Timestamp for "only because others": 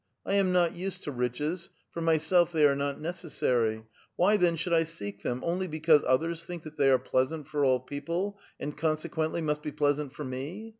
5.45-6.43